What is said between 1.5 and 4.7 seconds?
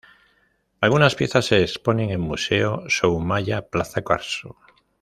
exponen en Museo Soumaya Plaza Carso.